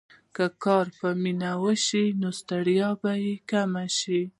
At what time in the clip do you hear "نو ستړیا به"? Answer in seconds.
2.21-3.11